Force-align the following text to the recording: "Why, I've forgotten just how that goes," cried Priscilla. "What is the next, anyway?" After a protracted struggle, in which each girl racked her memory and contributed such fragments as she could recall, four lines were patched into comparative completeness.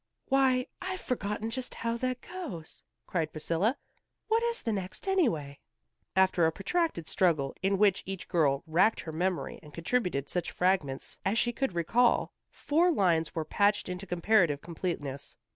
"Why, 0.29 0.65
I've 0.81 0.99
forgotten 0.99 1.51
just 1.51 1.75
how 1.75 1.95
that 1.97 2.21
goes," 2.21 2.83
cried 3.05 3.31
Priscilla. 3.31 3.77
"What 4.29 4.41
is 4.41 4.63
the 4.63 4.73
next, 4.73 5.07
anyway?" 5.07 5.59
After 6.15 6.43
a 6.47 6.51
protracted 6.51 7.07
struggle, 7.07 7.53
in 7.61 7.77
which 7.77 8.01
each 8.07 8.27
girl 8.27 8.63
racked 8.65 9.01
her 9.01 9.11
memory 9.11 9.59
and 9.61 9.75
contributed 9.75 10.27
such 10.27 10.49
fragments 10.49 11.19
as 11.23 11.37
she 11.37 11.53
could 11.53 11.75
recall, 11.75 12.33
four 12.49 12.91
lines 12.91 13.35
were 13.35 13.45
patched 13.45 13.87
into 13.87 14.07
comparative 14.07 14.59
completeness. 14.59 15.37